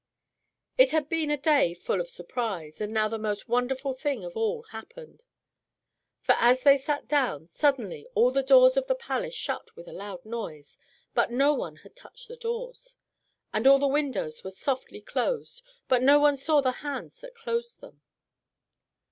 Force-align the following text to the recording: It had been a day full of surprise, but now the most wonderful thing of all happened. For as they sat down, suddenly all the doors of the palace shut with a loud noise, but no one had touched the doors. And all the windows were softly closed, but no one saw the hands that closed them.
It 0.79 0.93
had 0.93 1.09
been 1.09 1.29
a 1.29 1.37
day 1.37 1.75
full 1.75 2.01
of 2.01 2.09
surprise, 2.09 2.79
but 2.79 2.89
now 2.89 3.07
the 3.07 3.19
most 3.19 3.47
wonderful 3.47 3.93
thing 3.93 4.23
of 4.23 4.35
all 4.35 4.63
happened. 4.71 5.23
For 6.21 6.31
as 6.39 6.63
they 6.63 6.75
sat 6.79 7.07
down, 7.07 7.45
suddenly 7.45 8.07
all 8.15 8.31
the 8.31 8.41
doors 8.41 8.77
of 8.77 8.87
the 8.87 8.95
palace 8.95 9.35
shut 9.35 9.75
with 9.75 9.87
a 9.87 9.93
loud 9.93 10.25
noise, 10.25 10.79
but 11.13 11.29
no 11.29 11.53
one 11.53 11.75
had 11.85 11.95
touched 11.95 12.29
the 12.29 12.35
doors. 12.35 12.95
And 13.53 13.67
all 13.67 13.77
the 13.77 13.85
windows 13.85 14.43
were 14.43 14.49
softly 14.49 15.01
closed, 15.01 15.61
but 15.87 16.01
no 16.01 16.19
one 16.19 16.35
saw 16.35 16.61
the 16.61 16.71
hands 16.81 17.19
that 17.19 17.35
closed 17.35 17.79
them. 17.79 18.01